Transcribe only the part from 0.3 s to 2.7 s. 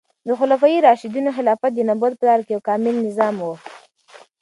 خلفای راشدینو خلافت د نبوت په لاره یو